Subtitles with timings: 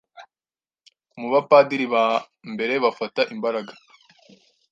[1.19, 2.03] Mubapadiri ba
[2.53, 3.73] mbere bafata imbaraga